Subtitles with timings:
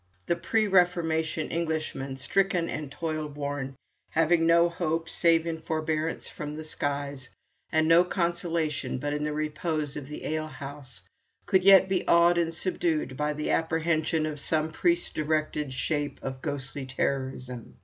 [0.25, 3.75] The pre Reformation Englishman, stricken and toil worn,
[4.09, 7.29] having no hope save in forbearance from the skies,
[7.71, 11.03] and no consolation but in the repose of the ale house,
[11.45, 16.41] could yet be awed and subdued by the apprehension of some priest directed shape of
[16.41, 17.77] ghostly terrorism.